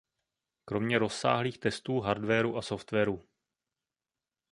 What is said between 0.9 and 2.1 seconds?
rozsáhlých testů